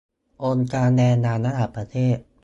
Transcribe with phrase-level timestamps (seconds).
[0.43, 2.17] องค์การแรงงานระหว่างประเทศ